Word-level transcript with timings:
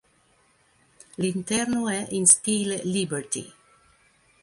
L'interno 1.17 1.87
è 1.87 2.07
in 2.09 2.25
stile 2.25 2.81
liberty. 2.85 3.47